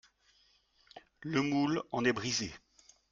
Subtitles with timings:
[1.19, 2.51] Le moule en est brise